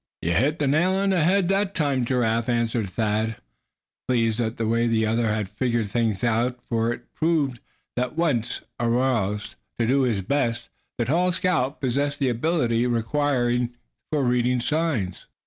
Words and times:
"You 0.23 0.33
hit 0.33 0.57
the 0.57 0.65
nail 0.65 0.93
on 0.93 1.11
the 1.11 1.21
head 1.23 1.47
that 1.49 1.75
time, 1.75 2.05
Giraffe," 2.05 2.49
answered 2.49 2.89
Thad, 2.89 3.35
pleased 4.07 4.41
at 4.41 4.57
the 4.57 4.67
way 4.67 4.87
the 4.87 5.05
other 5.05 5.27
had 5.27 5.47
figured 5.47 5.91
things 5.91 6.23
out, 6.23 6.59
for 6.67 6.91
it 6.91 7.13
proved 7.13 7.59
that, 7.95 8.17
once 8.17 8.61
aroused 8.79 9.57
to 9.77 9.85
do 9.85 10.01
his 10.01 10.23
best, 10.23 10.69
the 10.97 11.05
tall 11.05 11.31
scout 11.31 11.79
possessed 11.79 12.17
the 12.17 12.29
ability 12.29 12.87
required 12.87 13.69
for 14.11 14.23
reading 14.23 14.59
"signs." 14.59 15.27